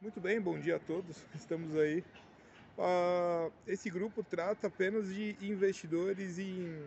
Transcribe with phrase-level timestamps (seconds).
[0.00, 1.16] Muito bem, bom dia a todos.
[1.34, 2.04] Estamos aí.
[2.78, 6.80] Uh, esse grupo trata apenas de investidores em,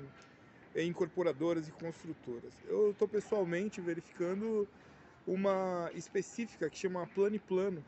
[0.74, 2.54] em incorporadoras e construtoras.
[2.70, 4.66] Eu estou pessoalmente verificando
[5.28, 7.84] uma específica que chama Plano e Plano.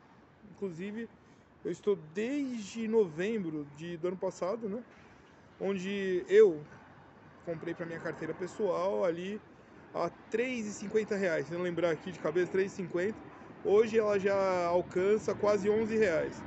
[0.51, 1.07] Inclusive,
[1.63, 4.83] eu estou desde novembro de, do ano passado, né?
[5.57, 6.61] Onde eu
[7.45, 9.39] comprei para minha carteira pessoal ali
[9.93, 11.45] a R$ 3,50.
[11.45, 13.15] Se não lembrar aqui de cabeça, R$ 3,50
[13.65, 16.43] Hoje ela já alcança quase 11 reais.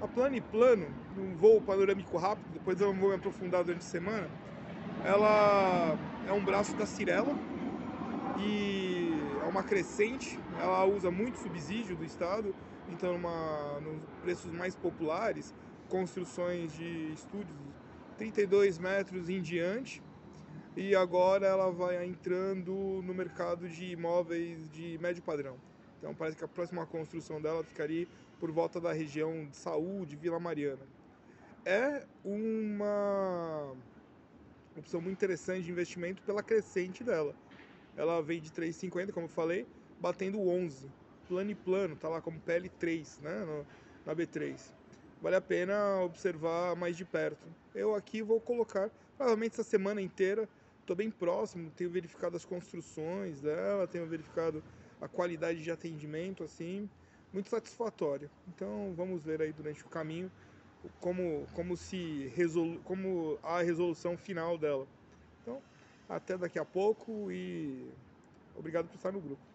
[0.00, 0.84] A plano e plano,
[1.16, 4.28] um voo panorâmico rápido, depois eu vou me aprofundar durante a semana,
[5.04, 7.32] ela é um braço da Cirela
[8.36, 9.12] e
[9.44, 12.52] é uma crescente, ela usa muito subsídio do Estado,
[12.88, 13.16] então
[13.80, 15.54] nos preços mais populares,
[15.88, 17.56] construções de estúdios
[18.18, 20.02] 32 metros em diante,
[20.76, 22.72] e agora ela vai entrando
[23.04, 25.56] no mercado de imóveis de médio padrão.
[26.00, 28.08] Então parece que a próxima construção dela ficaria
[28.40, 30.82] por volta da região de Saúde, Vila Mariana.
[31.64, 33.76] É uma
[34.74, 37.34] opção muito interessante de investimento pela crescente dela.
[37.96, 39.66] Ela vem de 3,50, como eu falei,
[40.00, 40.88] batendo 11.
[41.28, 43.66] Plano e plano, tá lá como PL3, né, no,
[44.06, 44.58] na B3.
[45.20, 47.46] Vale a pena observar mais de perto.
[47.74, 50.48] Eu aqui vou colocar, provavelmente essa semana inteira,
[50.80, 54.62] estou bem próximo, tenho verificado as construções dela, tenho verificado
[55.00, 56.88] a qualidade de atendimento, assim,
[57.32, 58.30] muito satisfatória.
[58.48, 60.30] Então vamos ver aí durante o caminho
[61.00, 64.86] como, como se resolu como a resolução final dela.
[65.42, 65.62] Então,
[66.08, 67.86] até daqui a pouco e
[68.56, 69.49] obrigado por estar no grupo.